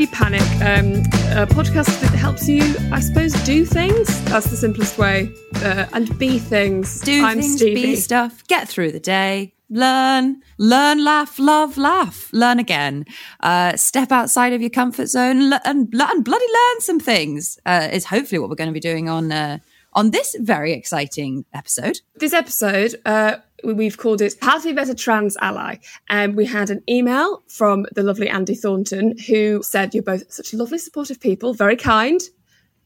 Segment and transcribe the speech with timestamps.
[0.00, 0.94] Nobody Panic, um,
[1.36, 4.08] a podcast that helps you, I suppose, do things.
[4.24, 7.02] That's the simplest way, uh, and be things.
[7.02, 7.74] do I'm things, Stevie.
[7.74, 13.04] be stuff, get through the day, learn, learn, laugh, love, laugh, learn again,
[13.40, 17.58] uh, step outside of your comfort zone, le- and, and bloody learn some things.
[17.66, 19.58] Uh, is hopefully what we're going to be doing on uh,
[19.92, 22.00] on this very exciting episode.
[22.14, 25.76] This episode, uh, we've called it "How to Be a Better Trans Ally,"
[26.08, 30.52] and we had an email from the lovely Andy Thornton who said, "You're both such
[30.54, 32.20] lovely, supportive people, very kind."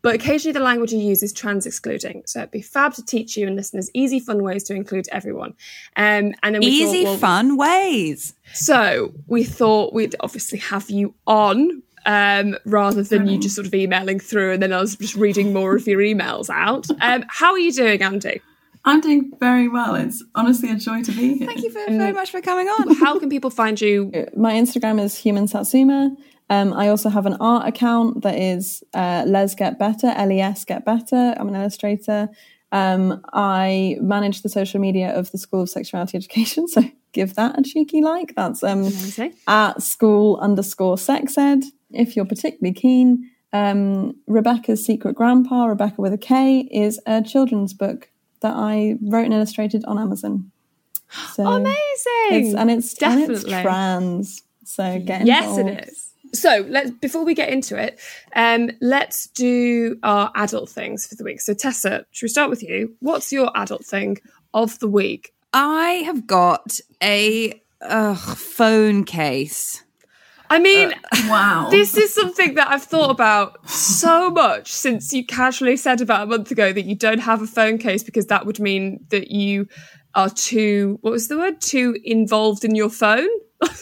[0.04, 2.24] But occasionally the language you use is trans excluding.
[2.26, 5.54] So it'd be fab to teach you and listeners easy, fun ways to include everyone.
[5.96, 8.34] Um, and then we Easy, thought, well, fun ways.
[8.52, 13.74] So we thought we'd obviously have you on um, rather than you just sort of
[13.74, 16.86] emailing through and then I was just reading more of your emails out.
[17.00, 18.42] Um, how are you doing, Andy?
[18.84, 19.94] I'm doing very well.
[19.94, 21.46] It's honestly a joy to be here.
[21.46, 22.94] Thank you for, very much for coming on.
[23.00, 24.10] How can people find you?
[24.36, 26.14] My Instagram is human satsuma.
[26.50, 30.40] Um, I also have an art account that is uh, Les Get Better, L E
[30.40, 31.34] S Get Better.
[31.38, 32.28] I'm an illustrator.
[32.72, 37.58] Um, I manage the social media of the School of Sexuality Education, so give that
[37.58, 38.34] a cheeky like.
[38.34, 38.90] That's um,
[39.46, 41.62] at school underscore sex ed.
[41.90, 47.72] If you're particularly keen, um, Rebecca's Secret Grandpa, Rebecca with a K, is a children's
[47.72, 48.10] book
[48.44, 50.52] that I wrote and illustrated on Amazon.
[51.32, 51.76] So Amazing.
[52.30, 53.62] it's, and it's and it's Definitely.
[53.62, 54.42] trans.
[54.64, 55.26] So get involved.
[55.26, 56.10] Yes, it is.
[56.40, 57.98] So let's before we get into it,
[58.36, 61.40] um, let's do our adult things for the week.
[61.40, 62.94] So Tessa, should we start with you?
[63.00, 64.18] What's your adult thing
[64.52, 65.32] of the week?
[65.54, 69.83] I have got a uh, phone case.
[70.54, 71.68] I mean, uh, Wow.
[71.70, 76.26] this is something that I've thought about so much since you casually said about a
[76.26, 79.66] month ago that you don't have a phone case because that would mean that you
[80.14, 83.26] are too what was the word too involved in your phone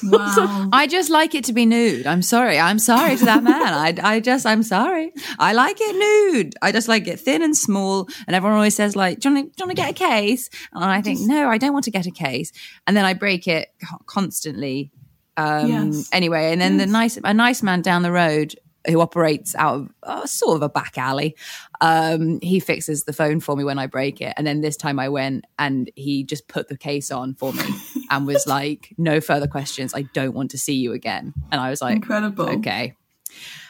[0.05, 0.69] wow.
[0.73, 2.07] I just like it to be nude.
[2.07, 2.59] I'm sorry.
[2.59, 3.63] I'm sorry to that man.
[3.63, 5.13] I, I just, I'm sorry.
[5.39, 5.97] I like it
[6.35, 6.55] nude.
[6.63, 8.09] I just like it thin and small.
[8.27, 9.95] And everyone always says like, do you want to, do you want to get a
[9.95, 10.51] case?
[10.73, 12.53] And I think, no, I don't want to get a case.
[12.87, 13.69] And then I break it
[14.07, 14.91] constantly.
[15.37, 16.09] Um, Yes.
[16.13, 18.55] anyway, and then the nice, a nice man down the road
[18.87, 21.37] who operates out of uh, sort of a back alley.
[21.81, 24.35] Um, he fixes the phone for me when I break it.
[24.37, 27.63] And then this time I went and he just put the case on for me
[28.11, 29.95] and was like, no further questions.
[29.95, 31.33] I don't want to see you again.
[31.51, 32.49] And I was like, Incredible.
[32.49, 32.95] okay.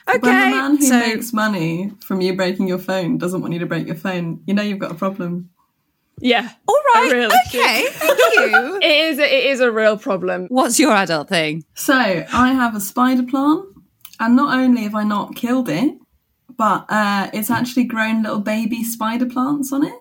[0.09, 0.19] Okay.
[0.19, 3.61] When the man who so, makes money from you breaking your phone doesn't want you
[3.61, 5.51] to break your phone, you know you've got a problem.
[6.21, 7.09] Yeah all right.
[7.09, 7.87] I really okay.
[7.91, 8.19] Thank
[8.53, 8.79] you.
[8.83, 11.65] it is it is a real problem What's your adult thing?
[11.75, 13.65] So I have a spider plant,
[14.21, 15.95] and not only have I not killed it,
[16.57, 19.95] but uh, it's actually grown little baby spider plants on it.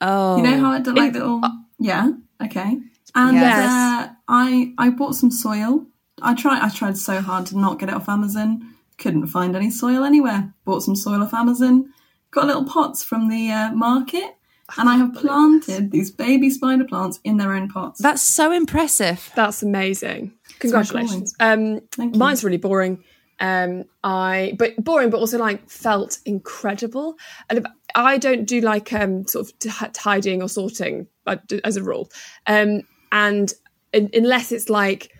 [0.00, 1.40] Oh, You know how it did like little
[1.78, 2.10] yeah,
[2.42, 2.78] okay.
[3.14, 3.70] And Yes.
[3.70, 5.86] uh, I I bought some soil.
[6.20, 8.74] I tried I tried so hard to not get it off Amazon.
[8.98, 10.52] Couldn't find any soil anywhere.
[10.64, 11.92] Bought some soil off Amazon.
[12.30, 14.36] Got little pots from the uh, market,
[14.76, 18.00] and I have planted these baby spider plants in their own pots.
[18.00, 19.30] that's so impressive.
[19.34, 20.32] that's amazing.
[20.58, 21.34] Congratulations.
[21.40, 22.18] um Thank you.
[22.18, 23.02] mine's really boring.
[23.40, 27.16] Um i but boring but also like felt incredible.
[27.48, 31.60] And if, i don't do like um sort of t- tidying or sorting uh, d-
[31.64, 32.10] as a rule.
[32.46, 32.82] Um
[33.12, 33.52] and
[33.94, 35.12] un- unless it's like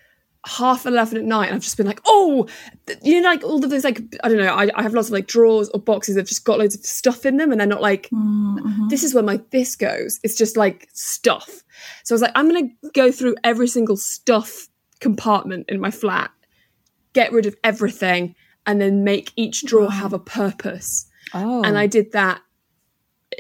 [0.49, 2.47] half 11 at night and i've just been like oh
[3.03, 5.13] you know like all of those like i don't know I, I have lots of
[5.13, 7.67] like drawers or boxes that have just got loads of stuff in them and they're
[7.67, 8.09] not like
[8.89, 11.63] this is where my this goes it's just like stuff
[12.05, 14.69] so i was like i'm gonna go through every single stuff
[15.01, 16.31] compartment in my flat
[17.13, 18.35] get rid of everything
[18.69, 21.07] and then make each drawer have a purpose.
[21.35, 21.63] Oh.
[21.65, 22.43] And I did that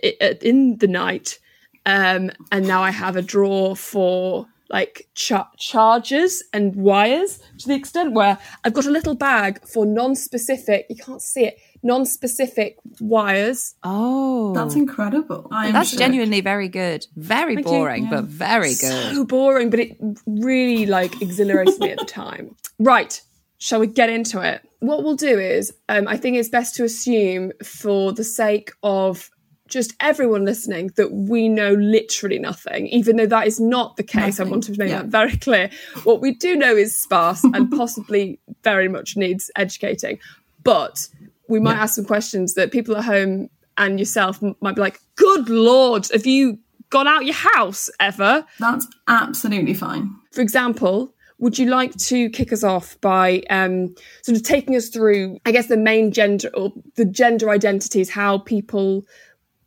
[0.02, 1.38] in the night.
[1.84, 7.74] Um, and now I have a drawer for like cha- chargers and wires to the
[7.74, 10.86] extent where I've got a little bag for non-specific.
[10.90, 11.58] You can't see it.
[11.82, 13.74] Non-specific wires.
[13.84, 14.52] oh.
[14.54, 15.46] That's incredible.
[15.50, 15.98] I'm That's shook.
[15.98, 17.06] genuinely very good.
[17.16, 17.72] Very Thank you.
[17.72, 19.14] boring, but very good.
[19.14, 22.54] So boring, but it really like exhilarated me at the time.
[22.78, 23.20] Right.
[23.58, 24.62] Shall we get into it?
[24.80, 29.30] What we'll do is, um, I think it's best to assume, for the sake of
[29.68, 34.40] just everyone listening, that we know literally nothing, even though that is not the case.
[34.40, 34.50] I Nothing.
[34.50, 34.98] want to make Yeah.
[35.02, 35.70] that very clear.
[36.04, 40.18] What we do know is sparse and possibly very much needs educating.
[40.64, 41.08] But
[41.48, 45.48] we might ask some questions that people at home and yourself might be like, good
[45.48, 46.58] Lord, have you
[46.90, 48.44] gone out your house ever?
[48.58, 50.10] That's absolutely fine.
[50.32, 54.88] For example, would you like to kick us off by um, sort of taking us
[54.88, 59.06] through, I guess, the main gender or the gender identities, how people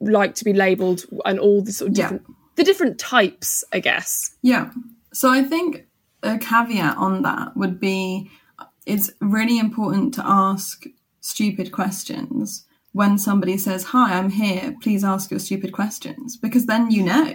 [0.02, 2.04] like to be labelled, and all the sort of Yeah.
[2.06, 2.26] different
[2.58, 4.36] the different types, I guess.
[4.42, 4.72] Yeah.
[5.14, 5.86] So I think
[6.22, 8.30] a caveat on that would be
[8.86, 10.84] it's really important to ask
[11.22, 16.92] stupid questions when somebody says, Hi, I'm here, please ask your stupid questions, because then
[16.92, 17.34] you know.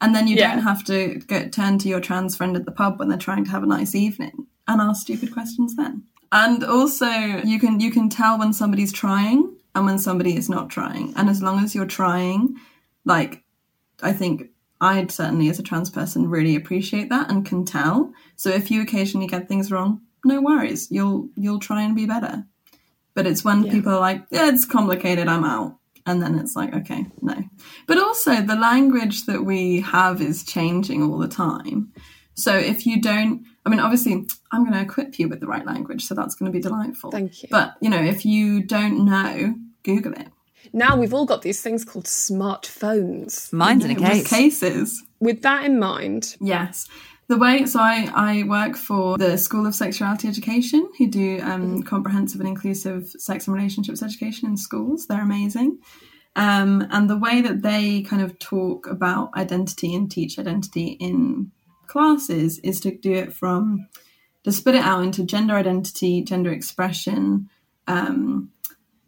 [0.00, 0.54] And then you Yeah.
[0.54, 3.44] don't have to go, turn to your trans friend at the pub when they're trying
[3.44, 6.02] to have a nice evening and ask stupid questions then.
[6.32, 7.08] And also
[7.44, 11.12] you can you can tell when somebody's trying and when somebody is not trying.
[11.16, 12.56] And as long as you're trying,
[13.04, 13.44] like
[14.02, 14.50] I think
[14.80, 18.12] I'd certainly, as a trans person, really appreciate that and can tell.
[18.36, 20.88] So if you occasionally get things wrong, no worries.
[20.90, 22.44] You'll you'll try and be better.
[23.14, 25.28] But it's when people are like, "Yeah, it's complicated.
[25.28, 25.76] I'm out,"
[26.06, 27.34] and then it's like, okay, no.
[27.86, 31.92] But also, the language that we have is changing all the time.
[32.34, 35.66] So if you don't, I mean, obviously, I'm going to equip you with the right
[35.66, 37.10] language, so that's going to be delightful.
[37.10, 37.48] Thank you.
[37.50, 40.28] But you know, if you don't know, Google it.
[40.72, 43.52] Now we've all got these things called smartphones.
[43.52, 44.28] Mine's in a With case.
[44.28, 45.04] cases.
[45.18, 46.88] With that in mind, Yes.
[47.28, 51.84] The way, so I, I work for the School of Sexuality Education, who do um,
[51.84, 55.06] comprehensive and inclusive sex and relationships education in schools.
[55.06, 55.78] They're amazing.
[56.34, 61.52] Um, and the way that they kind of talk about identity and teach identity in
[61.90, 63.88] classes is to do it from,
[64.44, 67.50] to split it out into gender identity, gender expression,
[67.86, 68.50] um,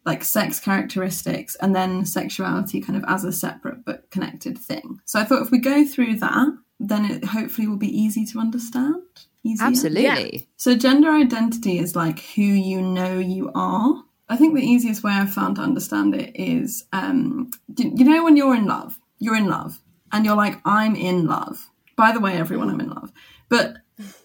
[0.05, 5.00] like sex characteristics, and then sexuality kind of as a separate but connected thing.
[5.05, 6.49] So I thought if we go through that,
[6.81, 9.02] then it hopefully will be easy to understand.
[9.44, 9.67] Easier.
[9.67, 10.49] Absolutely.
[10.56, 14.05] So gender identity is like who you know you are.
[14.29, 18.37] I think the easiest way I've found to understand it is, um, you know, when
[18.37, 19.81] you're in love, you're in love,
[20.12, 21.69] and you're like, I'm in love.
[21.96, 23.12] By the way, everyone, I'm in love.
[23.48, 23.78] But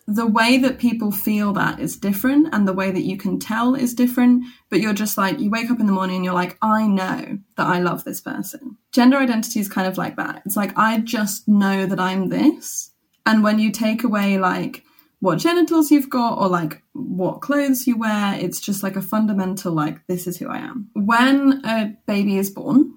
[0.07, 3.75] the way that people feel that is different, and the way that you can tell
[3.75, 4.45] is different.
[4.69, 7.39] But you're just like, you wake up in the morning and you're like, I know
[7.57, 8.77] that I love this person.
[8.91, 10.41] Gender identity is kind of like that.
[10.45, 12.91] It's like, I just know that I'm this.
[13.25, 14.83] And when you take away, like,
[15.19, 18.37] what genitals you've got or like what clothes you wear.
[18.39, 20.89] It's just like a fundamental, like, this is who I am.
[20.93, 22.93] When a baby is born,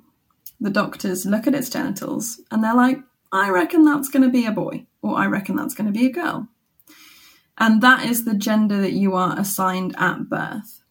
[0.60, 2.98] the doctors look at its genitals and they're like,
[3.32, 6.06] I reckon that's going to be a boy or I reckon that's going to be
[6.06, 6.48] a girl.
[7.58, 10.82] And that is the gender that you are assigned at birth.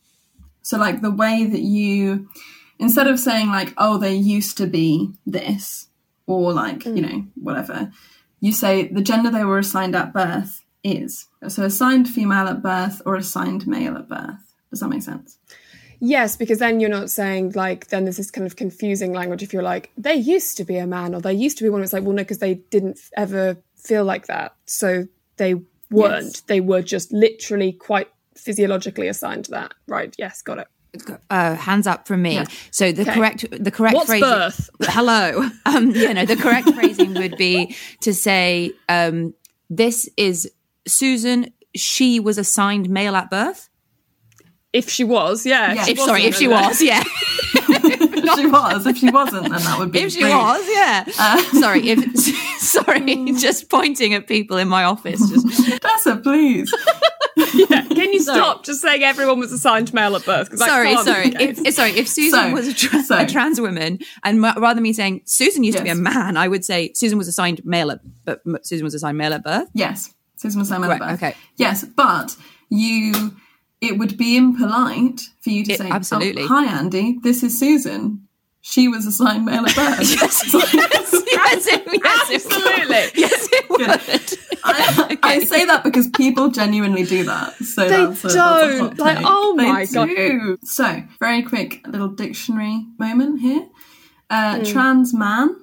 [0.61, 2.30] So, like, the way that you,
[2.78, 5.87] instead of saying, like, oh, they used to be this,
[6.28, 7.02] or like, you mm.
[7.02, 7.92] know, whatever,
[8.40, 11.28] you say the gender they were assigned at birth is.
[11.47, 14.54] So assigned female at birth or assigned male at birth.
[14.69, 15.40] Does that make sense?
[16.01, 19.51] Yes, because then you're not saying like then there's this kind of confusing language if
[19.53, 21.83] you're like they used to be a man or they used to be one.
[21.83, 25.56] It's like well no, because they didn't ever feel like that, so they
[25.91, 26.25] weren't.
[26.25, 26.41] Yes.
[26.41, 29.73] They were just literally quite physiologically assigned to that.
[29.87, 30.15] Right?
[30.18, 30.68] Yes, got it.
[31.29, 32.33] Uh, hands up from me.
[32.35, 32.45] Yeah.
[32.71, 33.13] So the Okay.
[33.13, 34.27] correct the correct What's phrasing.
[34.27, 34.69] birth?
[34.83, 35.49] Hello.
[35.65, 39.33] Um, you know the correct phrasing would be to say um,
[39.69, 40.51] this is
[40.87, 41.53] Susan.
[41.75, 43.69] She was assigned male at birth.
[44.71, 45.73] If she was, yeah.
[45.73, 45.83] Yeah.
[45.85, 47.04] she If sorry, if she then- was, yeah.
[47.54, 49.99] if she was, if she wasn't, then that would be.
[50.02, 50.44] if she brilliant.
[50.44, 51.06] was, yeah.
[51.18, 52.18] Uh, sorry, if
[52.59, 55.19] sorry, just pointing at people in my office.
[55.28, 56.71] Just Tessa, please.
[57.54, 57.81] Yeah.
[57.88, 60.49] Can you stop just saying everyone was assigned male at birth?
[60.52, 61.26] 'Cause that sorry, can't sorry.
[61.40, 64.76] If, sorry, if Susan So- was a, tra- so- a trans woman, and ma- rather
[64.76, 67.66] than me saying Susan used to be a man, I would say Susan was assigned
[67.66, 69.68] male at, but m- Susan was assigned male at birth.
[69.73, 71.23] Yes, Susan was assigned male Right, at birth.
[71.23, 71.35] okay.
[71.57, 72.35] Yes, but
[72.69, 73.33] you.
[73.81, 76.44] It would be impolite for you to It- say, absolutely.
[76.44, 77.19] "Oh, hi, Andy.
[77.24, 78.26] This is Susan."
[78.62, 80.00] she was assigned male at birth.
[80.21, 83.21] yes, yes, yes, yes, it Absolutely.
[83.21, 84.59] Yes, it would.
[84.66, 87.54] I, I say that because people genuinely do that.
[87.56, 88.80] So They that's a, don't.
[88.80, 90.07] hot Like, oh They my God.
[90.07, 90.57] do.
[90.64, 93.66] So, very quick little dictionary moment here.
[94.30, 94.64] Uh, Hmm.
[94.66, 95.56] Trans man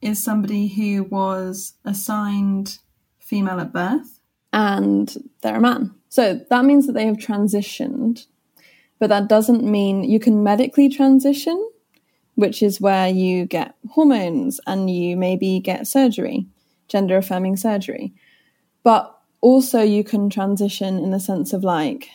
[0.00, 2.78] is somebody who was assigned
[3.20, 4.18] female at birth
[4.54, 5.94] and they're a man.
[6.12, 8.26] So that means that they have transitioned,
[8.98, 11.70] but that doesn't mean you can medically transition,
[12.34, 16.44] which is where you get hormones and you maybe get surgery,
[16.86, 18.12] gender affirming surgery.
[18.82, 22.10] But also, you can transition in the sense of like,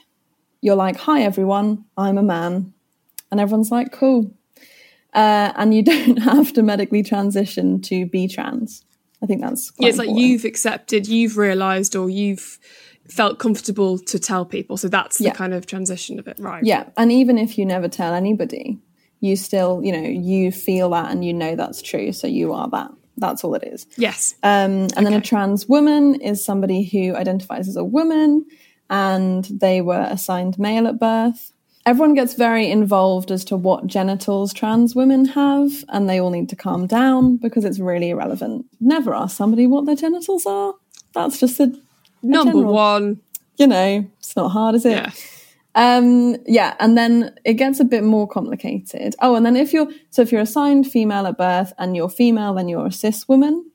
[0.62, 2.76] you're like, hi everyone, I'm a man.
[3.32, 4.32] And everyone's like, cool.
[5.16, 8.86] Uh, and you don't have to medically transition to be trans.
[9.24, 10.30] I think that's quite Yeah, it's like important.
[10.30, 12.60] you've accepted, you've realised, or you've
[13.10, 14.78] felt comfortable to tell people.
[14.78, 15.32] So that's Yeah.
[15.32, 16.64] the kind of transition of it, right?
[16.64, 18.78] Yeah, and even if you never tell anybody,
[19.20, 22.12] you still, you know, you feel that and you know that's true.
[22.12, 22.92] So you are that.
[23.18, 23.88] That's all it is.
[23.98, 24.36] Yes.
[24.44, 28.46] Um, and then a trans woman is somebody who identifies as a woman
[28.90, 31.52] and they were assigned male at birth.
[31.86, 36.50] Everyone gets very involved as to what genitals trans women have, and they all need
[36.50, 38.66] to calm down because it's really irrelevant.
[38.82, 40.74] Never ask somebody what their genitals are.
[41.14, 41.72] That's just a,
[42.22, 43.22] Number one.
[43.58, 44.92] you know, it's not hard, is it?
[44.92, 45.12] Yeah.
[45.76, 49.16] Um, yeah, and then it gets a bit more complicated.
[49.22, 52.56] Oh, and then if you're so if you're assigned female at birth and you're female,
[52.56, 53.70] then you're a cis woman.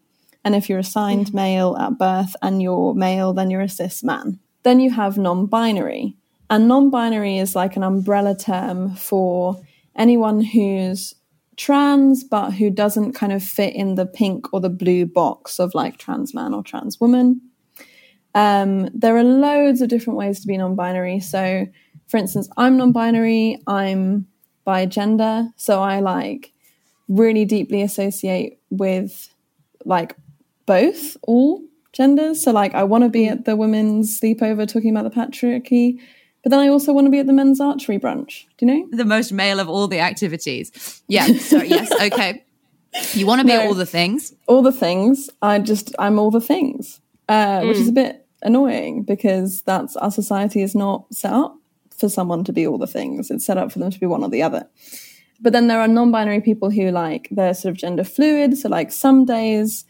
[0.45, 4.41] And if you're assigned male at birth and you're male, then you're a cis man.
[4.65, 6.17] Then you have non-binary.
[6.51, 9.63] And non-binary is like an umbrella term for
[9.95, 11.15] anyone who's
[11.57, 15.75] trans but who doesn't kind of fit in the pink or the blue box of
[15.75, 17.41] like trans man or trans woman.
[18.35, 21.21] Um, there are loads of different ways to be non binary.
[21.21, 21.67] So,
[22.09, 24.27] for instance, I'm non binary, I'm
[24.65, 25.49] bi gender.
[25.57, 26.53] So, I like
[27.09, 29.29] really deeply associate with
[29.85, 30.17] like
[30.67, 31.63] both, all
[31.93, 32.43] genders.
[32.43, 36.01] So, like, I want to be at the women's sleepover talking about the patriarchy,
[36.43, 38.47] but then I also want to be at the men's archery brunch.
[38.57, 38.89] Do you know?
[38.93, 41.03] the most male of all the activities.
[41.09, 41.27] Yeah.
[41.39, 42.45] So yes, okay.
[43.15, 43.67] You want to be No.
[43.67, 44.33] all the things.
[44.47, 45.29] all the things.
[45.43, 50.11] I just I'm all the things, uh, which is a bit annoying because that's our
[50.11, 51.57] society is not set up
[51.97, 53.31] for someone to be all the things.
[53.31, 54.69] It's set up for them to be one or the other.
[55.41, 58.57] But then there are non-binary people who like they're sort of gender fluid.
[58.57, 59.85] So like some days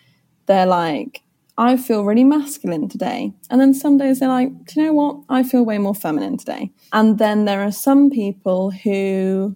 [0.46, 1.22] they're like,
[1.58, 5.20] I feel really masculine today, and then some days they're like, do you know what?
[5.28, 6.72] I feel way more feminine today.
[6.92, 9.54] And then there are some people who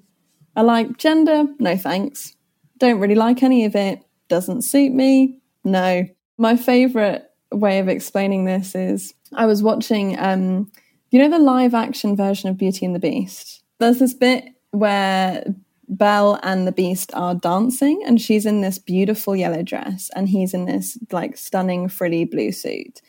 [0.54, 2.36] are like, gender, no thanks
[2.78, 5.38] don't really like any of it, doesn't suit me.
[5.64, 6.06] No.
[6.38, 10.70] My favorite way of explaining this is I was watching, um,
[11.10, 13.62] you know, the live action version of Beauty and the Beast?
[13.78, 15.44] There's this bit where
[15.88, 20.52] Belle and the Beast are dancing, and she's in this beautiful yellow dress, and he's
[20.52, 23.00] in this like stunning frilly blue suit.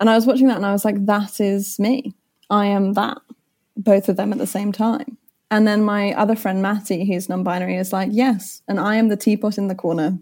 [0.00, 2.14] And I was watching that and I was like, that is me.
[2.48, 3.18] I am that.
[3.76, 5.18] Both of them at the same time.
[5.50, 9.16] And then my other friend Matty, who's non-binary, is like, yes, and I am the
[9.16, 10.18] teapot in the corner.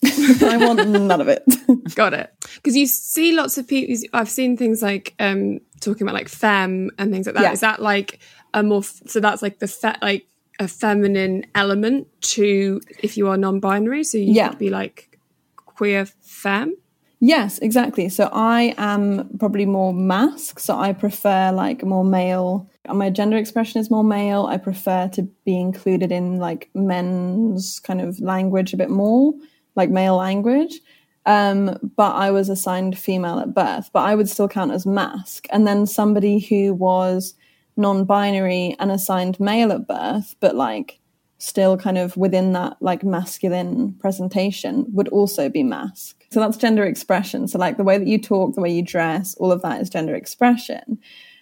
[0.42, 1.42] I want none of it.
[1.94, 2.32] Got it.
[2.56, 3.94] Because you see lots of people.
[4.12, 7.52] I've seen things like um talking about like femme and things like that.
[7.52, 7.72] Is Yeah.
[7.72, 8.20] that like
[8.54, 8.82] a more?
[8.82, 10.26] So that's like the fe- like
[10.60, 14.04] a feminine element to if you are non-binary.
[14.04, 14.48] So you Yeah.
[14.50, 15.18] could be like
[15.66, 16.74] queer femme.
[17.20, 18.08] yes, exactly.
[18.08, 20.60] So I am probably more masc.
[20.60, 22.68] So I prefer like more male.
[22.88, 24.46] My gender expression is more male.
[24.46, 29.34] I prefer to be included in like men's kind of language a bit more,
[29.78, 30.80] like male language.
[31.24, 35.46] Um, but I was assigned female at birth, but I would still count as masc.
[35.50, 37.34] And then somebody who was
[37.76, 40.98] non binary and assigned male at birth, but like
[41.38, 46.24] still kind of within that like masculine presentation would also be masc.
[46.30, 47.46] So that's gender expression.
[47.48, 49.88] So, like the way that you talk, the way you dress, all of that is
[49.88, 50.98] gender expression.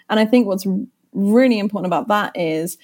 [0.08, 0.66] And I think what's
[1.12, 2.76] really important about that is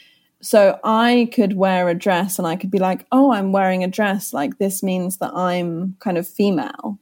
[0.43, 3.89] so I could wear a dress and I could be like, oh, I'm wearing a
[3.89, 4.33] dress.
[4.33, 6.99] Like this means that I'm kind of female.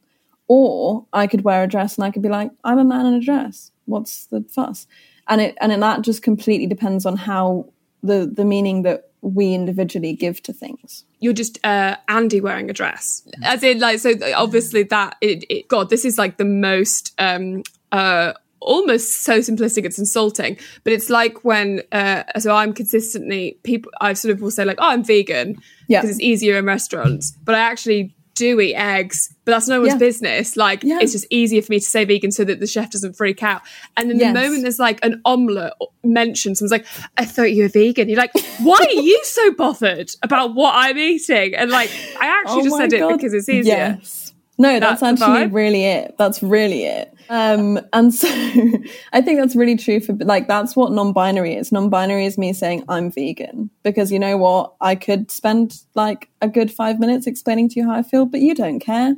[0.47, 3.15] Or I could wear a dress and I could be like, I'm a man in
[3.15, 3.71] a dress.
[3.85, 4.85] What's the fuss?
[5.27, 7.65] And it and that just completely depends on how
[8.03, 11.05] the the meaning that we individually give to things.
[11.19, 14.13] You're just uh, Andy wearing a dress, as in like so.
[14.35, 19.85] Obviously, that it, it, God, this is like the most um uh almost so simplistic
[19.85, 24.51] it's insulting but it's like when uh so i'm consistently people i sort of will
[24.51, 26.01] say like oh i'm vegan Yeah.
[26.01, 29.91] because it's easier in restaurants but i actually do eat eggs, but that's no one's
[29.91, 29.97] Yeah.
[29.97, 30.55] business.
[30.55, 30.99] Like Yeah.
[31.01, 33.61] it's just easier for me to say vegan so that the chef doesn't freak out.
[33.97, 34.33] And then Yes.
[34.33, 36.85] the moment there's like an omelette mentioned, someone's like,
[37.17, 40.97] "I thought you were vegan." You're like, "Why are you so bothered about what I'm
[40.97, 41.91] eating?" And like,
[42.21, 43.99] I actually Oh just said it because it's easier.
[44.01, 44.20] Yes.
[44.61, 46.15] No, that's, That's actually really it.
[46.19, 47.11] That's really it.
[47.29, 48.27] Um, and so
[49.11, 51.71] I think that's really true for like that's what non-binary is.
[51.71, 54.73] Non-binary is me saying I'm vegan because you know what?
[54.79, 58.41] I could spend like a good five minutes explaining to you how I feel, but
[58.41, 59.15] you don't care.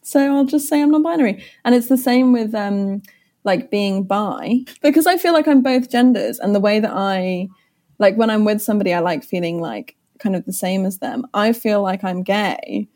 [0.00, 1.44] So I'll just say I'm non-binary.
[1.66, 3.02] And it's the same with um
[3.44, 7.48] like being bi because I feel like I'm both genders and the way that I
[7.98, 11.26] like when I'm with somebody I like feeling like kind of the same as them.
[11.34, 12.88] I feel like I'm gay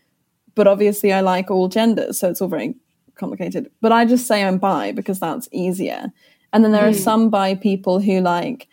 [0.54, 2.74] but obviously I like all genders, so it's all very
[3.14, 3.70] complicated.
[3.80, 6.12] But I just say I'm bi because that's easier.
[6.52, 8.68] And then there are some bi people who like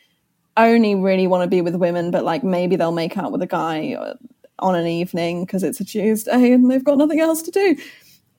[0.58, 3.48] only really want to be with women, but like maybe they'll make out with a
[3.48, 4.16] guy uh,
[4.60, 7.78] on an evening because it's a Tuesday and they've got nothing else to do.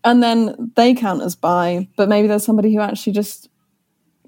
[0.05, 3.49] And then they count as bi, but maybe there's somebody who actually just,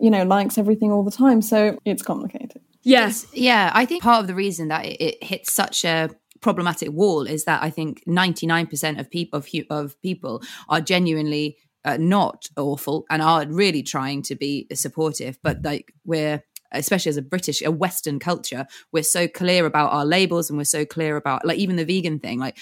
[0.00, 1.42] you know, likes everything all the time.
[1.42, 2.60] So it's complicated.
[2.82, 3.26] Yes.
[3.32, 6.10] Yeah, I think part of the reason that it, it hits such a
[6.42, 11.96] problematic wall is that I think 99% of people of, of people are genuinely uh,
[11.98, 16.42] not awful and are really trying to be supportive, but like we're
[16.74, 20.64] especially as a British, a Western culture, we're so clear about our labels and we're
[20.64, 22.58] so clear about like even the vegan thing, like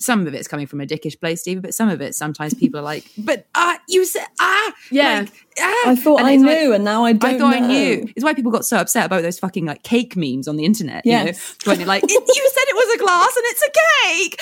[0.00, 2.80] some of it's coming from a dickish place, Stevie, but some of it sometimes people
[2.80, 5.20] are like, but ah, you said ah, Yeah.
[5.20, 5.32] like.
[5.58, 8.08] I thought And I knew like- and now I don't I thought I knew.
[8.16, 11.02] It's why people got so upset about those fucking like cake memes on the internet.
[11.04, 11.26] Yes.
[11.26, 13.70] You know, when you're like, you said it was a glass and it's a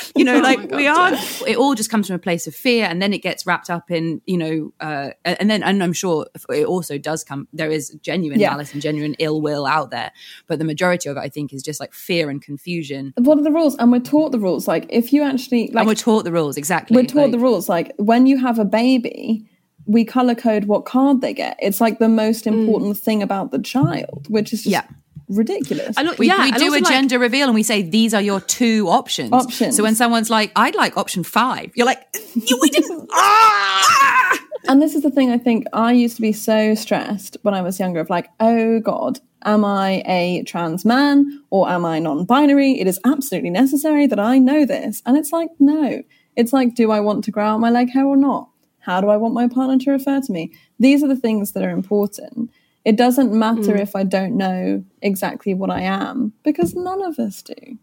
[0.09, 0.13] cake.
[0.17, 1.13] You know, Oh like God, we are.
[1.49, 3.91] It all just comes from a place of fear, and then it gets wrapped up
[3.91, 7.49] in you know, uh, and then and I'm sure it also does come.
[7.53, 8.51] There is genuine Yeah.
[8.51, 10.13] malice and genuine ill will out there,
[10.47, 13.13] but the majority of it, I think, is just like fear and confusion.
[13.17, 13.77] What are the rules?
[13.77, 14.69] And we're taught the rules.
[14.69, 16.97] Like if you actually like and we're taught the rules exactly.
[16.97, 17.69] we're taught like- the rules.
[17.69, 19.45] Like when you have a baby,
[19.87, 21.57] we color code what card they get.
[21.61, 24.83] It's like the most important thing about the child, which is just Yeah.
[25.29, 25.97] ridiculous.
[25.97, 28.23] And look, We, yeah, we do a like- gender reveal and we say these are
[28.23, 29.33] your two options.
[29.33, 29.77] Options.
[29.77, 32.01] So when someone's like, "I'd like option five, you're like,
[32.35, 34.39] "You- "We didn't." ah!
[34.69, 37.63] and this is the thing I think I used to be so stressed when I
[37.63, 42.25] was younger of like, oh God, am I a trans man or am I non
[42.25, 42.79] binary?
[42.79, 45.03] It is absolutely necessary that I know this.
[45.07, 46.03] And it's like, no.
[46.37, 48.49] It's like, do I want to grow out my leg hair or not?
[48.81, 50.53] How do I want my partner to refer to me?
[50.79, 52.51] These are the things that are important.
[52.85, 53.81] It doesn't matter mm.
[53.81, 57.79] if I don't know exactly what I am because none of us do.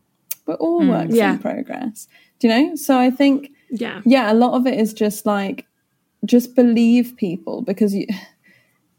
[0.46, 1.34] We're all mm, works Yeah.
[1.34, 2.08] in progress.
[2.40, 2.76] Do you know?
[2.76, 4.02] So I think Yeah.
[4.06, 5.66] yeah, a lot of it is just like
[6.26, 8.08] just believe people because you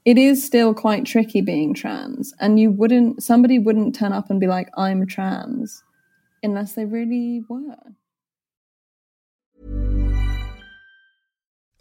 [0.04, 4.40] it is still quite tricky being trans and you wouldn't somebody wouldn't turn up and
[4.40, 5.82] be like I'm trans
[6.42, 7.76] unless they really were.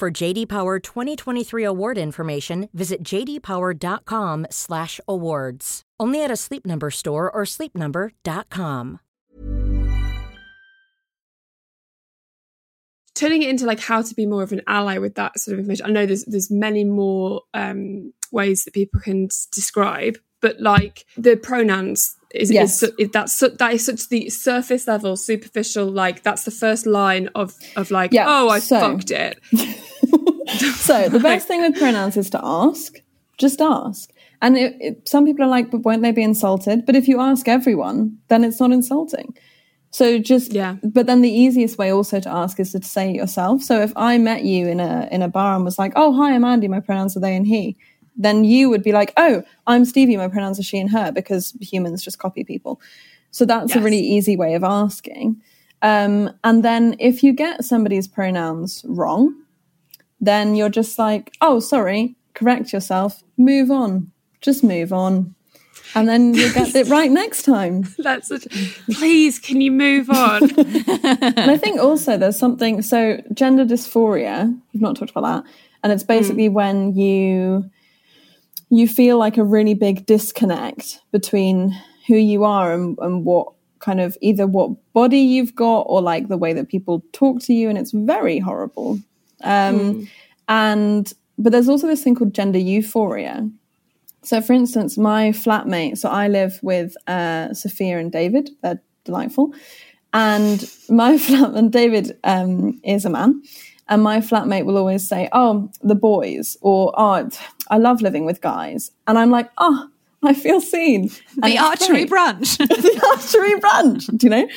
[0.00, 5.82] For JD Power 2023 award information, visit jdpower.com/awards.
[6.00, 8.98] Only at a Sleep Number store or sleepnumber.com.
[13.14, 15.60] turning it into like how to be more of an ally with that sort of
[15.60, 15.86] information.
[15.86, 21.36] I know there's there's many more um, ways that people can describe, but like the
[21.36, 22.82] pronouns is, Yes.
[22.82, 25.86] is, is that's su- that is such the surface level, superficial.
[25.86, 29.40] Like that's the first line of of like, Yeah, oh, I so- fucked it.
[30.76, 32.96] So the best thing with pronouns is to ask.
[33.38, 34.10] Just ask.
[34.42, 36.84] And it, it, some people are like, but won't they be insulted?
[36.86, 39.34] But if you ask everyone, then it's not insulting.
[39.90, 40.76] So just Yeah.
[40.82, 43.62] But then the easiest way also to ask is to say it yourself.
[43.62, 46.34] So if I met you in a in a bar and was like, "Oh, hi,
[46.34, 46.68] I'm Andy.
[46.68, 47.76] My pronouns are they and he,"
[48.16, 50.16] then you would be like, "Oh, I'm Stevie.
[50.16, 52.80] My pronouns are she and her," because humans just copy people.
[53.30, 55.42] So that's a really easy way of asking.
[55.82, 59.34] Um, and then if you get somebody's pronouns wrong,
[60.20, 65.34] then you're just like, oh, sorry, correct yourself, move on, just move on.
[65.94, 67.86] And then you'll get it right next time.
[67.98, 68.46] That's such,
[68.94, 70.50] please, can you move on?
[71.36, 75.52] And I think also there's something, so gender dysphoria, we've not talked about that.
[75.82, 77.70] And it's basically when you
[78.76, 84.00] you feel like a really big disconnect between who you are and, and what kind
[84.00, 87.68] of either what body you've got or like the way that people talk to you
[87.68, 88.98] and it's very horrible.
[89.42, 90.08] Um
[90.48, 93.48] and but there's also this thing called gender euphoria.
[94.22, 98.50] So for instance my flatmate so i live with uh sophia and david.
[98.62, 99.54] They're delightful.
[100.12, 103.42] And my flat and david um is a man
[103.88, 107.28] and my flatmate will always say oh the boys or oh
[107.70, 109.88] i love living with guys and i'm like oh
[110.22, 111.10] i feel seen
[111.42, 112.56] And The archery very- branch.
[112.58, 114.48] the archery branch, do you know?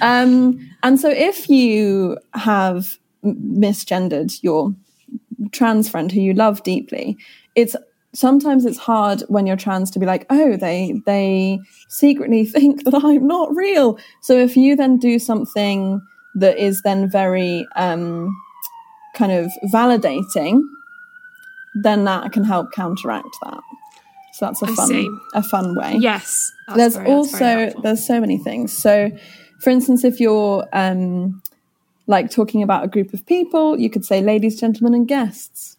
[0.00, 4.74] Um, and so if you have misgendered your
[5.52, 7.16] trans friend who you love deeply,
[7.54, 7.76] it's
[8.14, 12.94] sometimes it's hard when you're trans to be like, oh, they they secretly think that
[13.04, 13.98] I'm not real.
[14.22, 16.00] So if you then do something
[16.36, 18.34] that is then very um,
[19.14, 20.62] kind of validating,
[21.74, 23.60] then that can help counteract that.
[24.32, 25.08] So that's a I fun see.
[25.34, 26.50] a fun way yes.
[26.74, 29.10] there's very- also there's so many things so
[29.60, 31.40] for instance if you're um
[32.08, 35.73] like talking about a group of people you could say ladies gentlemen and guests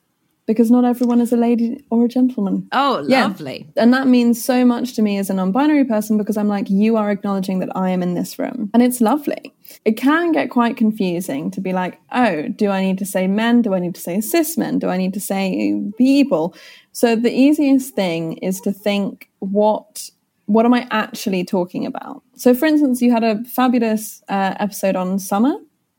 [0.47, 2.67] because not everyone is a lady or a gentleman.
[2.71, 3.23] Oh, Yeah.
[3.27, 3.67] lovely.
[3.75, 6.97] and that means so much to me as a non-binary person because i'm like you
[6.97, 8.69] are acknowledging that i am in this room.
[8.73, 9.53] And it's lovely.
[9.83, 13.61] It can get quite confusing to be like oh do i need to say men?
[13.61, 14.79] Do i need to say cis men?
[14.79, 16.53] Do i need to say people?
[16.91, 20.09] So the easiest thing is to think what
[20.47, 22.21] what am i actually talking about?
[22.37, 25.55] So for instance you had a fabulous uh, episode on summer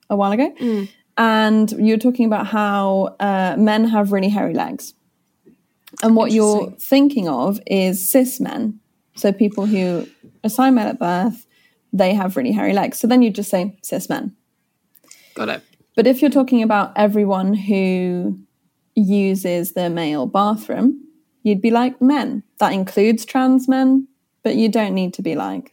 [0.08, 0.54] a while ago
[1.16, 4.94] and you're talking about how uh, men have really hairy legs
[6.02, 8.80] and what you're thinking of is cis men.
[9.14, 10.06] So people who
[10.44, 11.46] assign male at birth,
[11.92, 12.98] they have really hairy legs.
[12.98, 14.36] So then you just say cis men.
[15.34, 15.62] got it.
[15.94, 18.38] But if you're talking about everyone who
[18.94, 21.02] uses the male bathroom,
[21.42, 22.42] you'd be like men.
[22.58, 24.06] That includes trans men,
[24.42, 25.72] but you don't need to be like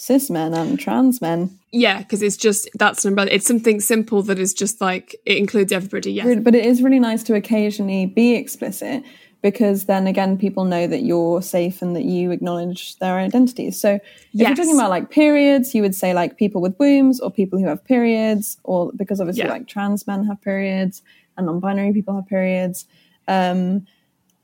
[0.00, 1.50] cis men and trans men.
[1.72, 3.30] Yeah, because it's just that's an umbrella.
[3.30, 6.12] It's something simple that is just like it includes everybody.
[6.12, 9.04] Yeah, But it is really nice to occasionally be explicit
[9.42, 13.78] because then again, people know that you're safe and that you acknowledge their identities.
[13.78, 17.30] So if you're talking about like periods, you would say like people with wombs or
[17.30, 19.50] people who have periods, or because obviously Yeah.
[19.50, 21.02] like trans men have periods
[21.36, 22.86] and non binary people have periods.
[23.28, 23.86] Um,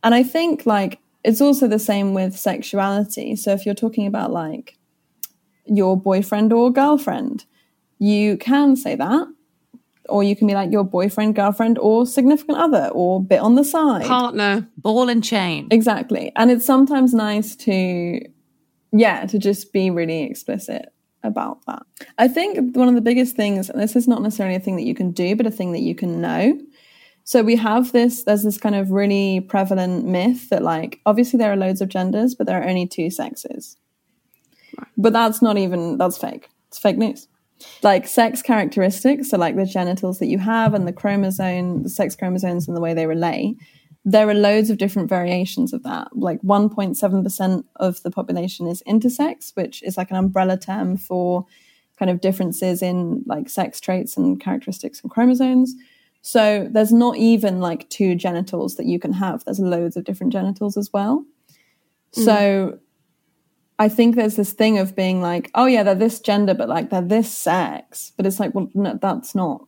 [0.05, 3.37] and I think like it's also the same with sexuality.
[3.37, 4.76] So if you're talking about like
[5.67, 7.45] your boyfriend or girlfriend,
[7.99, 9.29] you can say that.
[10.09, 13.65] Or you can be like your boyfriend, girlfriend, or significant other, or bit on the
[13.65, 14.07] side.
[14.07, 14.69] partner.
[14.77, 15.67] Ball and chain.
[15.73, 16.31] Exactly.
[16.37, 18.21] And it's sometimes nice to,
[18.93, 20.93] yeah, to just be really explicit
[21.25, 21.83] about that.
[22.19, 24.85] I think one of the biggest things, and this is not necessarily a thing that
[24.85, 26.57] you can do, but a thing that you can know.
[27.25, 31.51] So we have this, there's this kind of really prevalent myth that, like, obviously there
[31.51, 33.77] are loads of genders, but there are only two sexes.
[34.97, 36.49] But that's not even, that's fake.
[36.69, 37.29] It's fake news.
[37.83, 42.15] Like sex characteristics, so like the genitals that you have and the chromosome, the sex
[42.15, 43.57] chromosomes and the way they relate,
[44.05, 46.09] there are loads of different variations of that.
[46.17, 51.45] Like 1.7% of the population is intersex, which is like an umbrella term for
[51.99, 55.75] kind of differences in like sex traits and characteristics and chromosomes.
[56.23, 59.45] So there's not even like two genitals that you can have.
[59.45, 61.25] There's loads of different genitals as well.
[62.13, 62.79] So mm.
[63.79, 66.91] I think there's this thing of being like, oh yeah, they're this gender, but like
[66.91, 68.13] they're this sex.
[68.17, 69.67] But it's like, well, no, that's not.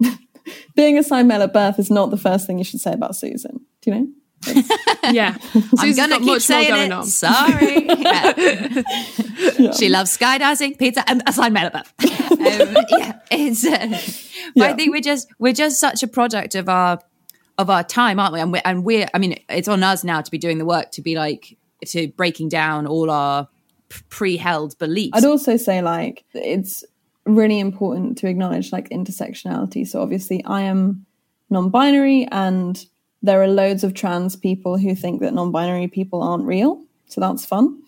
[0.74, 3.60] being assigned male at birth is not the first thing you should say about Susan.
[3.82, 4.06] Do you know?
[5.10, 5.36] Yeah,
[5.78, 6.92] I'm gonna got keep much more saying going it.
[6.92, 7.06] on.
[7.06, 7.88] Sorry.
[9.58, 9.72] Yeah.
[9.72, 11.92] She loves skydiving, pizza, and assigned male above.
[12.00, 13.66] um, yeah, it's.
[13.66, 13.98] Uh,
[14.54, 17.00] but I think we're just we're just such a product of our
[17.58, 18.40] of our time, aren't we?
[18.40, 20.92] And we're, and we're I mean, it's on us now to be doing the work
[20.92, 21.58] to be like
[21.88, 23.48] to breaking down all our
[24.08, 25.10] pre-held beliefs.
[25.14, 26.84] I'd also say like it's
[27.26, 29.86] really important to acknowledge like intersectionality.
[29.86, 31.04] So obviously I am
[31.50, 32.84] non-binary and
[33.22, 36.82] there are loads of trans people who think that non-binary people aren't real.
[37.06, 37.80] So that's fun.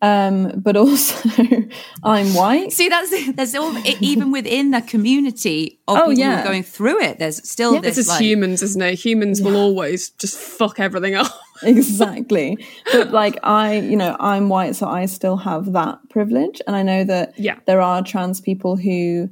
[0.00, 1.14] Um, but also
[2.02, 2.72] I'm white.
[2.72, 6.42] See, that's there's all even within the community of Oh, people yeah.
[6.42, 7.20] going through it.
[7.20, 8.94] There's still This this is like, humans, isn't it?
[8.98, 11.30] Humans will always just fuck everything up.
[11.76, 12.58] exactly.
[12.92, 16.60] But like I, you know, I'm white, so I still have that privilege.
[16.66, 17.56] And I know that Yeah.
[17.66, 19.28] there are trans people who,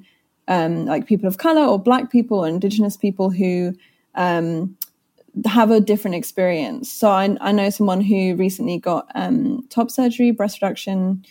[0.49, 3.75] um, like people of color or black people or indigenous people who
[4.15, 4.77] um,
[5.45, 6.91] have a different experience.
[6.91, 11.25] So I, I know someone who recently got um, top surgery, breast reduction.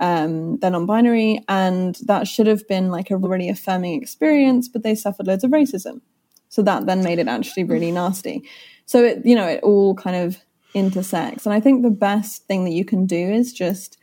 [0.00, 4.96] Um, they're non-binary, and that should have been like a really affirming experience, but they
[4.96, 6.00] suffered loads of racism.
[6.48, 8.42] So that then made it actually really nasty.
[8.86, 10.38] So it, you know, it all kind of
[10.74, 11.46] intersects.
[11.46, 13.96] And I think the best thing that you can do is just,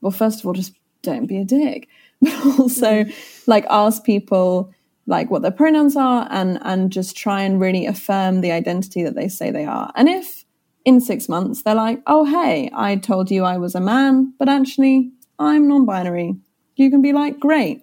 [0.00, 1.88] well, first of all, just don't be a dick,
[2.20, 3.50] but also mm-hmm.
[3.50, 4.72] like ask people
[5.06, 9.14] like what their pronouns are and and just try and really affirm the identity that
[9.14, 9.90] they say they are.
[9.94, 10.44] And if
[10.84, 14.48] in six months they're like, oh hey, I told you I was a man, but
[14.48, 16.36] actually I'm non-binary,
[16.76, 17.82] you can be like, great,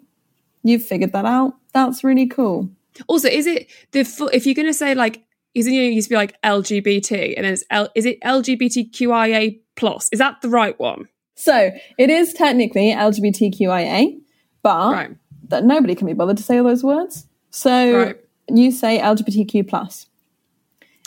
[0.64, 1.54] you've figured that out.
[1.74, 2.70] That's really cool.
[3.08, 5.24] Also, is it the if you're going to say like,
[5.56, 10.10] isn't it used to be like LGBT and then it's L, is it LGBTQIA plus?
[10.12, 11.08] Is that the right one?
[11.36, 14.20] So it is technically LGBTQIA,
[14.62, 15.12] but Right.
[15.50, 17.26] that nobody can be bothered to say all those words.
[17.52, 18.18] So Right.
[18.54, 20.08] you say LGBTQ plus.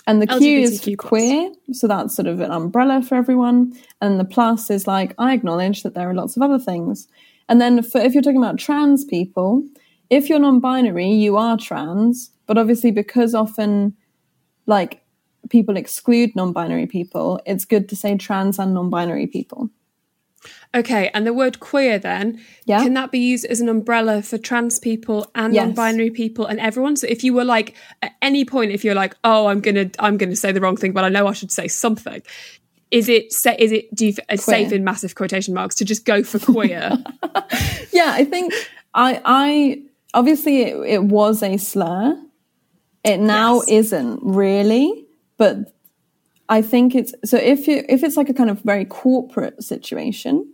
[0.06, 3.74] and the Q is for queer, so that's sort of an umbrella for everyone.
[4.00, 7.06] And the plus is like I acknowledge that there are lots of other things.
[7.50, 9.62] And then for if you're talking about trans people,
[10.08, 13.94] if you're non-binary, you are trans, but obviously because often
[14.68, 15.02] like
[15.50, 19.70] people exclude non-binary people, it's good to say trans and non-binary people.
[20.74, 22.82] Okay, and the word queer then, Yeah.
[22.84, 25.64] can that be used as an umbrella for trans people and Yes.
[25.64, 26.94] non-binary people and everyone?
[26.96, 30.16] So if you were like at any point, if you're like, oh, I'm gonna, I'm
[30.18, 32.22] gonna say the wrong thing, but I know I should say something.
[32.90, 36.22] Is it is it do you, uh, safe in massive quotation marks to just go
[36.22, 36.96] for queer?
[37.92, 38.54] yeah i think
[38.94, 39.82] i i
[40.14, 42.18] obviously it, it was a slur
[43.04, 43.68] it now Yes.
[43.68, 45.06] isn't really
[45.36, 45.72] but
[46.48, 50.52] i think it's so if you if it's like a kind of very corporate situation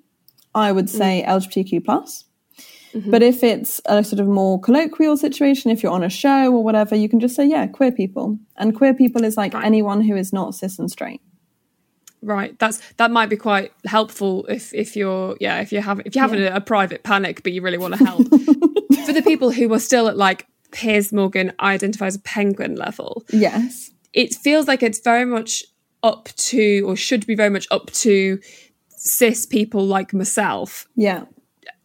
[0.55, 0.97] i would mm.
[0.99, 2.25] say lgbtq plus.
[2.95, 3.11] Mm-hmm.
[3.11, 6.63] But if it's a sort of more colloquial situation if you're on a show or
[6.63, 8.39] whatever you can just say yeah queer people.
[8.57, 11.21] And queer people is like anyone who is not cis and straight.
[12.23, 12.59] Right.
[12.59, 16.23] That's that might be quite helpful if if you're yeah if you have if you're
[16.23, 18.29] having a, a private panic but you really want to help.
[19.07, 23.93] For the people who are still at like Piers Morgan identifies a penguin level, yes.
[24.13, 25.65] It feels like it's very much
[26.03, 28.39] up to or should be very much up to
[28.89, 31.25] cis people like myself yeah.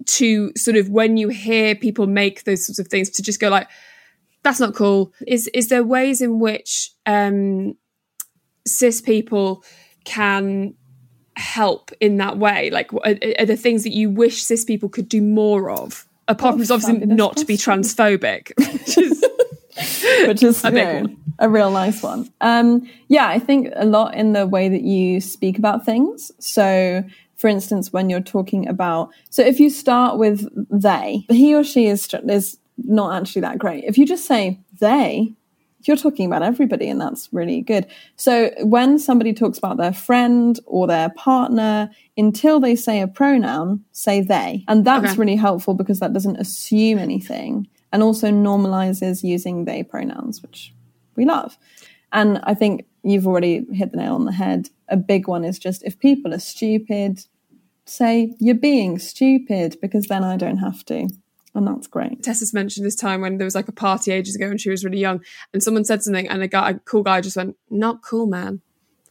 [0.06, 3.50] to sort of when you hear people make those sorts of things to just go
[3.50, 3.68] like
[4.42, 5.14] that's not cool.
[5.28, 7.76] Is is there ways in which um
[8.66, 9.64] cis people
[10.04, 10.74] can
[11.36, 12.70] help in that way?
[12.72, 16.54] Like are, are there things that you wish cis people could do more of apart
[16.54, 19.26] from obviously not to be transphobic which is
[20.28, 21.06] which is A know,
[21.40, 22.30] a real nice one.
[22.42, 26.32] Um, yeah, I think a lot in the way that you speak about things.
[26.40, 27.04] So,
[27.38, 31.88] for instance, when you're talking about, so if you start with they, he or she
[31.88, 33.86] is is not actually that great.
[33.86, 35.34] If you just say they,
[35.84, 37.88] you're talking about everybody, and that's really good.
[38.16, 43.84] So when somebody talks about their friend or their partner, until they say a pronoun,
[43.92, 44.66] say they.
[44.68, 45.16] And that's Okay.
[45.16, 50.74] really helpful because that doesn't assume anything and also normalizes using they pronouns, which
[51.16, 51.58] we love.
[52.12, 54.70] And I think you've already hit the nail on the head.
[54.90, 57.26] A big one is just if people are stupid,
[57.86, 61.08] say you're being stupid because then I don't have to.
[61.60, 62.24] And that's great.
[62.24, 64.84] Tessa's mentioned this time when there was like a party ages ago and she was
[64.84, 65.22] really young
[65.54, 68.62] and someone said something and a guy, a cool guy just went, not cool, man.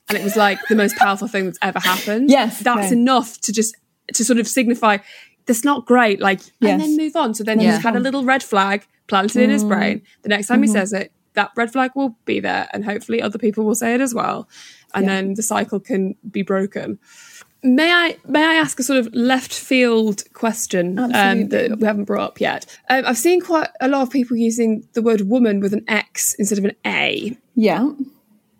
[0.08, 2.30] And it was like the most powerful thing that's ever happened.
[2.38, 2.96] Yes, That's no.
[2.98, 3.76] enough to just,
[4.14, 4.98] to sort of signify
[5.46, 6.20] that's not great.
[6.20, 7.34] Like, and then move on.
[7.34, 7.74] So then Yeah.
[7.74, 9.68] he's had a little red flag planted in his Mm.
[9.68, 10.02] brain.
[10.22, 10.76] The next time he Mm-hmm.
[10.78, 14.00] says it, that red flag will be there and hopefully other people will say it
[14.00, 14.48] as well.
[14.94, 16.98] And then the cycle can be broken.
[17.62, 22.04] May I may I ask a sort of left field question um, that we haven't
[22.04, 22.66] brought up yet?
[22.88, 26.34] Um, I've seen quite a lot of people using the word woman with an X
[26.34, 27.36] instead of an A.
[27.56, 27.90] Yeah.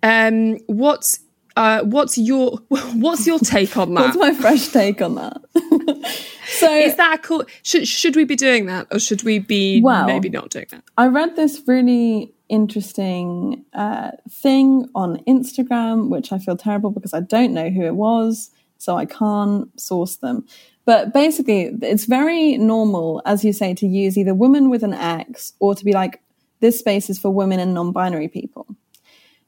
[0.02, 1.20] Um, what's
[1.56, 4.00] uh, what's your what's your take on that?
[4.00, 5.40] What's my fresh take on that?
[6.48, 7.44] so Is that cool?
[7.62, 10.82] Should should we be doing that, or should we be Well- maybe not doing that?
[10.96, 17.20] I read this really interesting uh, thing on Instagram, which I feel terrible because I
[17.20, 18.50] don't know who it was.
[18.78, 20.46] So I can't source them.
[20.84, 25.52] But basically, it's very normal, as you say, to use either woman with an X
[25.60, 26.22] or to be like,
[26.60, 28.66] this space is for women and non binary people.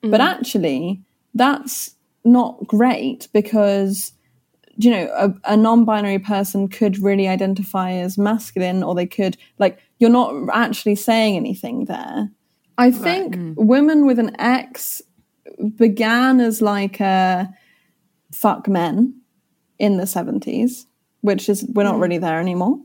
[0.02, 0.24] But mm.
[0.24, 1.00] actually,
[1.34, 4.12] that's not great because,
[4.76, 9.36] you know, a, a non binary person could really identify as masculine or they could,
[9.58, 12.30] like, you're not actually saying anything there.
[12.76, 13.54] I think mm.
[13.56, 15.02] women with an X
[15.76, 17.48] began as like a
[18.32, 19.19] fuck men
[19.80, 20.84] in the 70s,
[21.22, 22.78] which is, we're not really there anymore.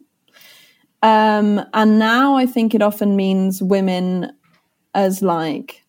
[1.04, 4.32] Um, and now I think it often means women
[4.96, 5.84] as like,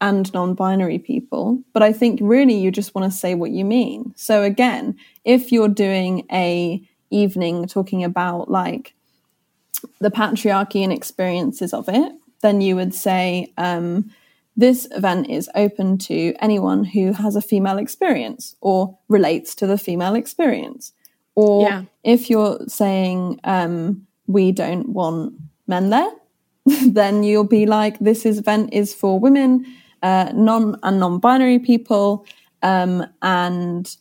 [0.00, 4.12] and non-binary people but i think really you just want to say what you mean
[4.16, 8.94] so again if you're doing a evening talking about like
[10.00, 14.10] the patriarchy and experiences of it then you would say um,
[14.56, 19.78] this event is open to anyone who has a female experience or relates to the
[19.78, 20.92] female experience.
[21.34, 21.82] Or Yeah.
[22.04, 25.34] if you're saying um, we don't want
[25.66, 26.10] men there
[26.86, 29.66] then you'll be like this is event is for women
[30.02, 32.26] uh, non and non-binary people.
[32.62, 33.94] Um, and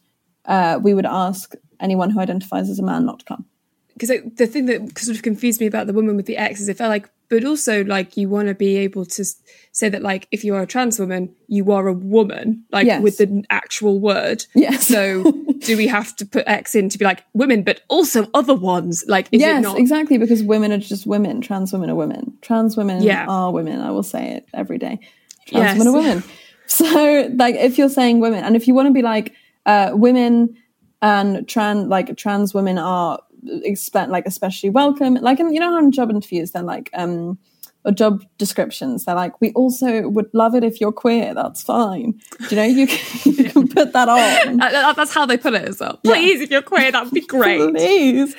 [0.46, 3.46] uh, we would ask anyone who identifies as a man not to come.
[3.94, 6.68] Because the thing that sort of confused me about the woman with the X is
[6.70, 9.26] it felt like, but also like you want to be able to
[9.72, 13.02] say that like if you are a trans woman, you are a woman, like Yes.
[13.02, 14.46] with the actual word.
[14.54, 14.88] Yes.
[14.88, 15.24] So
[15.68, 19.04] do we have to put X in to be like women, but also other ones?
[19.08, 19.80] Like, yes not?
[19.80, 23.26] exactly because women are just women trans women are women trans women Yeah.
[23.28, 25.00] are women i will say it every day
[25.48, 25.78] trans Yes.
[25.80, 26.24] women are women
[26.68, 29.34] so like if you're saying women and if you want to be like
[29.66, 30.56] uh, women
[31.02, 33.20] and trans like trans women are
[33.64, 37.38] expect like especially welcome like in, you know how in job interviews they're like um
[37.86, 42.14] or job descriptions they're like we also would love it if you're queer that's fine
[42.48, 44.58] Do you know you can, you can put that on
[44.96, 46.00] that's how they put it as well.
[46.04, 47.74] Please, if you're queer, that would be great.
[47.74, 48.36] Please.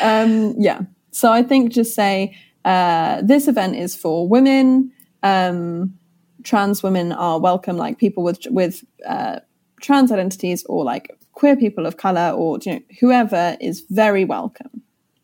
[0.00, 0.82] Um, yeah.
[1.10, 4.92] So I think just say uh, this event is for women.
[5.22, 5.98] Um,
[6.44, 9.40] trans women are welcome, like people with with uh,
[9.80, 14.74] trans identities or like queer people of color or you know whoever is very welcome.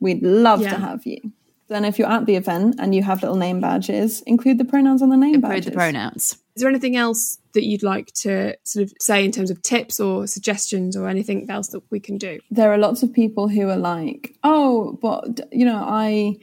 [0.05, 0.75] We'd love Yeah.
[0.75, 1.21] to have you.
[1.69, 5.01] Then if you're at the event and you have little name badges, include the pronouns
[5.05, 5.65] on the name Include badges.
[5.67, 6.25] the pronouns.
[6.55, 9.99] Is there anything else that you'd like to sort of say in terms of tips
[9.99, 12.33] or suggestions or anything else that we can do?
[12.51, 16.37] there are lots of people who are like, oh, but you know, I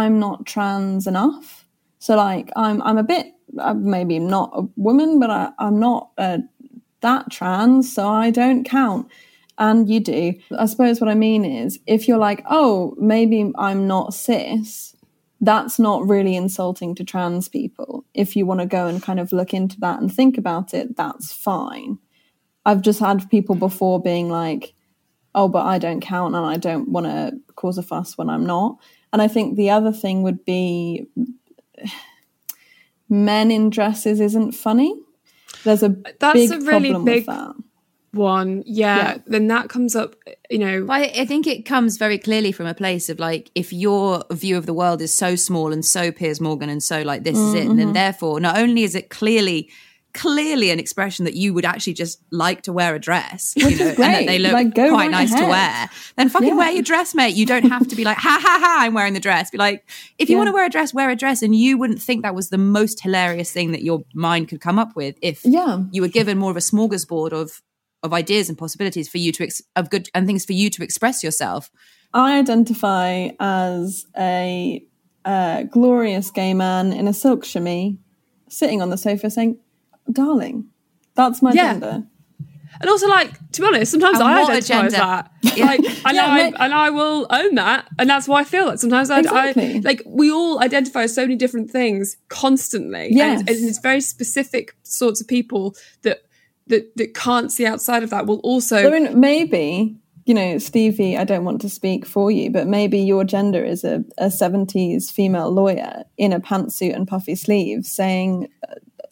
[0.00, 1.64] I'm not trans enough.
[1.98, 3.26] So like, I'm I'm a bit
[3.58, 6.38] uh, maybe not a woman, but I, I'm not uh,
[7.04, 9.06] that trans, so I don't count.
[9.56, 10.34] And you do.
[10.58, 14.96] I suppose what I mean is, if you're like, oh, maybe I'm not cis,
[15.40, 18.04] that's not really insulting to trans people.
[18.14, 20.96] If you want to go and kind of look into that and think about it,
[20.96, 21.98] that's fine.
[22.66, 24.74] I've just had people before being like,
[25.34, 28.46] oh, but I don't count and I don't want to cause a fuss when I'm
[28.46, 28.78] not.
[29.12, 31.06] And I think the other thing would be
[33.08, 34.98] men in dresses isn't funny.
[35.64, 37.28] There's a That's big a really big-
[38.12, 39.18] One, yeah, Yeah.
[39.26, 40.14] then that comes up,
[40.48, 43.72] you know, I, I think it comes very clearly from a place of like, if
[43.72, 47.24] your view of the world is so small and so Piers Morgan and so like
[47.24, 47.94] this is it, and then mm-hmm.
[47.94, 49.68] therefore, not only is it clearly,
[50.14, 53.74] clearly an expression that you would actually just like to wear a dress, you Which
[53.74, 56.54] is know, and that they look Like, quite right nice to wear, then fucking Yeah.
[56.56, 57.34] wear your dress, mate.
[57.34, 59.50] You don't have to be like, ha ha ha, I'm wearing the dress.
[59.50, 59.84] Be like,
[60.18, 60.38] if you Yeah.
[60.40, 62.58] want to wear a dress, wear a dress, and you wouldn't think that was the
[62.58, 65.82] most hilarious thing that your mind could come up with if Yeah.
[65.92, 67.60] you were given more of a smorgasbord of
[68.02, 70.82] of ideas and possibilities for you to ex- of good and things for you to
[70.82, 71.70] express yourself.
[72.12, 74.84] I identify as a
[75.24, 77.94] uh, glorious gay man in a silk chemise,
[78.50, 79.56] sitting on the sofa saying,
[80.12, 80.66] "Darling,
[81.14, 81.72] that's my Yeah.
[81.72, 82.04] gender."
[82.80, 85.66] and also like to be honest, sometimes And I identify as that, Yeah.
[85.66, 86.54] like, and Yeah, I mate.
[86.58, 89.76] and I will own that, and that's why I feel that sometimes I, Exactly.
[89.76, 93.40] I like we all identify as so many different things constantly, Yes.
[93.40, 96.22] and, it's, and it's very specific sorts of people that
[96.66, 101.18] that that can't see outside of that will also I mean, maybe you know, Stevie.
[101.18, 105.10] I don't want to speak for you, but maybe your gender is a, a '70s
[105.12, 108.48] female lawyer in a pantsuit and puffy sleeves saying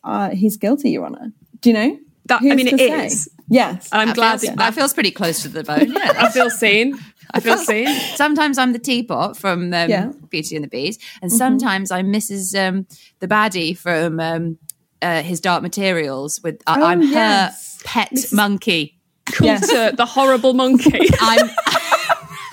[0.04, 1.32] uh, he's guilty, Your Honour.
[1.60, 1.98] Do you know?
[2.26, 3.06] That- I mean, it say?
[3.06, 3.28] is.
[3.48, 5.92] Yes, I'm That glad feels, that, that feels pretty close to the bone.
[5.92, 6.12] Yeah.
[6.18, 6.98] I feel seen.
[7.34, 7.86] I feel seen.
[8.16, 10.04] sometimes I'm the teapot from um, Yeah.
[10.06, 10.26] Mm-hmm.
[10.26, 12.56] Beauty and the Beast, and sometimes I'm Mrs.
[12.58, 12.86] Um,
[13.18, 14.58] the baddie from um,
[15.02, 16.40] uh, his Dark Materials.
[16.42, 17.82] With uh, Oh, I'm yes.
[17.82, 18.98] her pet monkey.
[19.40, 19.70] Yes.
[19.70, 21.08] Coulter, the horrible monkey.
[21.20, 21.50] I'm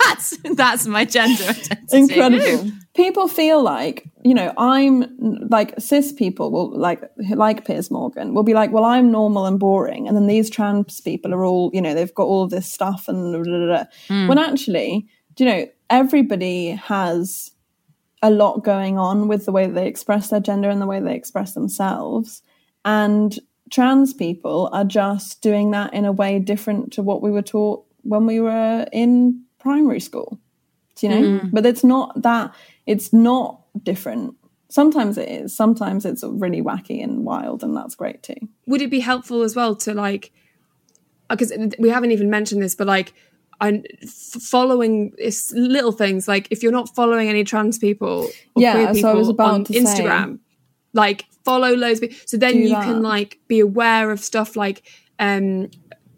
[0.04, 1.96] that's that's my gender identity.
[1.96, 2.70] incredible.
[2.94, 5.04] People feel like you know, I'm
[5.48, 7.02] like cis people will like
[7.34, 11.00] like Piers Morgan will be like, well, I'm normal and boring, and then these trans
[11.00, 13.84] people are all, you know, they've got all of this stuff and blah, blah, blah.
[14.08, 14.28] Mm.
[14.28, 15.06] when actually,
[15.38, 17.52] you know, everybody has
[18.22, 21.00] a lot going on with the way that they express their gender and the way
[21.00, 22.42] they express themselves,
[22.84, 23.38] and
[23.70, 27.84] trans people are just doing that in a way different to what we were taught
[28.02, 30.38] when we were in primary school.
[30.96, 31.40] Do you know?
[31.40, 31.50] Mm.
[31.52, 32.54] But it's not that.
[32.86, 34.34] It's not different.
[34.68, 35.56] Sometimes it is.
[35.56, 38.36] Sometimes it's really wacky and wild, and that's great too.
[38.66, 40.32] would it be helpful as well to like
[41.28, 43.12] because we haven't even mentioned this but like
[43.62, 45.12] f- following
[45.52, 49.14] little things like if you're not following any trans people or Yeah, queer so I
[49.14, 50.38] was about on to say- instagram
[50.92, 52.84] like follow loads of people so then Do you that.
[52.84, 54.82] can like be aware of stuff like
[55.20, 55.70] um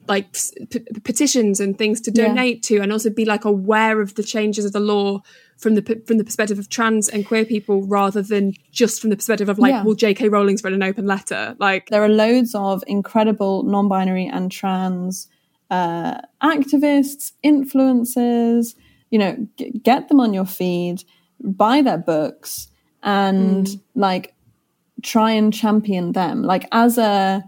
[0.09, 0.33] like
[0.71, 2.29] p- petitions and things to Yeah.
[2.29, 5.21] donate to and also be like aware of the changes of the law
[5.63, 9.17] from the from the perspective of trans and queer people rather than just from the
[9.17, 9.85] perspective of like Yeah.
[9.85, 14.51] well JK Rowling's written an open letter like There are loads of incredible non-binary and
[14.51, 15.29] trans
[15.71, 18.75] uh, activists, influencers.
[19.11, 21.05] You know, g- get them on your feed,
[21.41, 22.69] buy their books,
[23.03, 24.35] and like
[25.03, 26.43] try and champion them.
[26.43, 27.45] Like as a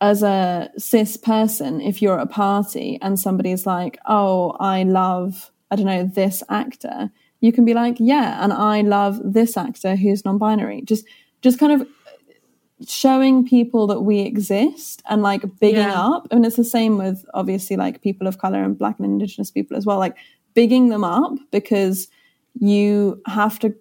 [0.00, 5.50] as a cis person, if you're at a party and somebody's like, "Oh, I love
[5.70, 7.10] I don't know this actor,"
[7.40, 11.04] you can be like, "Yeah, and I love this actor who's non-binary." Just
[11.42, 11.86] just kind of
[12.86, 16.08] showing people that we exist and like bigging Yeah.
[16.08, 16.28] up.
[16.30, 19.50] I mean, it's the same with obviously like people of color and black and indigenous
[19.50, 20.16] people as well, like
[20.54, 22.08] bigging them up because
[22.58, 23.74] you have to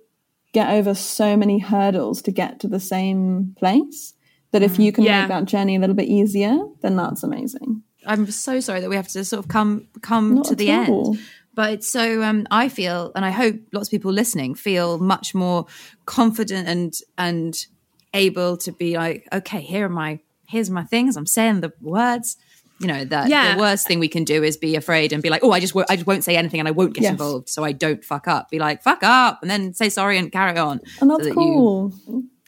[0.54, 4.14] get over so many hurdles to get to the same place
[4.52, 4.86] that if mm.
[4.86, 5.22] you can Yeah.
[5.22, 7.84] make that journey a little bit easier, then that's amazing.
[8.06, 11.08] I'm so sorry that we have to sort of come come Not to the all.
[11.16, 11.20] end.
[11.56, 15.34] But it's so um, I feel, and I hope lots of people listening feel much
[15.34, 15.66] more
[16.06, 17.66] confident and and
[18.14, 21.18] able to be like, okay, here are my here's my things.
[21.18, 22.38] I'm saying the words.
[22.80, 23.56] You know that Yeah.
[23.56, 25.74] the worst thing we can do is be afraid and be like, oh, I just
[25.74, 27.12] won't, I just won't say anything and I won't get Yes.
[27.12, 28.50] involved, so I don't fuck up.
[28.50, 30.82] Be like, fuck up, and then say sorry and carry on.
[31.00, 31.94] And so that's that you- cool.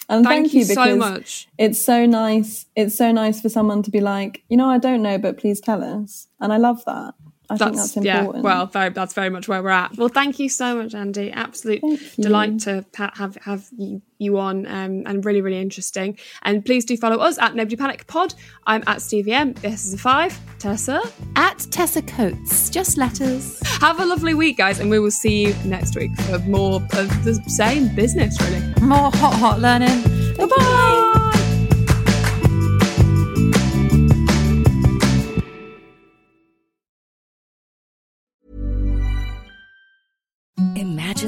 [0.09, 1.47] and Thank thank, you you so because much.
[1.57, 2.65] it's so nice.
[2.75, 5.61] It's so nice for someone to be like, you know, I don't know, but please
[5.61, 6.27] tell us.
[6.41, 7.13] And I love that.
[7.49, 9.97] I think that's yeah well very that's very much where we're at.
[9.97, 11.31] Well thank you so much andy.
[11.31, 12.23] Absolute Thank you.
[12.23, 16.17] delight to ha- have have you, you on um, and really really interesting.
[16.43, 18.33] And please do follow us at nobody panic pod.
[18.65, 19.53] I'm at stevie m.
[19.53, 20.37] This is a five.
[20.59, 21.01] Tessa?
[21.35, 23.61] At Tessa Coates, just letters.
[23.79, 27.23] have a lovely week guys and we will see you next week for more of
[27.23, 28.61] the same business really.
[28.81, 30.01] More hot, hot learning.
[30.37, 30.47] bye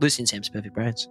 [0.00, 1.08] And Sam's Perfect Brands.